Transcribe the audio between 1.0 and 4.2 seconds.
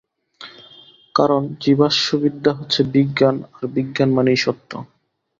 কারণ জীবাশ্মবিদ্যা হচ্ছে বিজ্ঞান, আর বিজ্ঞান